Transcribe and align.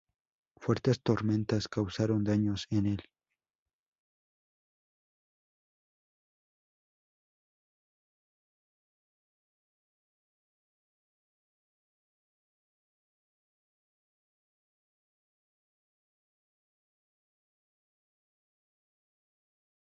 La 0.59 0.67
mayoría 0.67 1.45
de 1.45 1.55
los 1.57 1.67
jugadores 1.67 1.97
provienen 1.97 2.25
de 2.25 2.57
la 2.69 2.81
Liga 2.81 2.89
local. 2.89 3.07